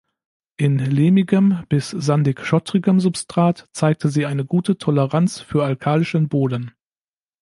[0.57, 6.71] In lehmigem bis sandig-schottrigem Substrat zeigte sie eine gute Toleranz für alkalischen Boden.